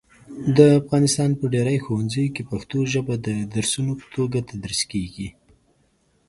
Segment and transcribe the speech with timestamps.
[0.57, 5.29] د افغانستان په ډېری ښوونځیو کې پښتو ژبه د درسونو په توګه تدریس کېږي.